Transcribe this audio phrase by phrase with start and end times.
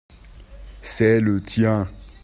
[0.81, 1.87] c'est le tien.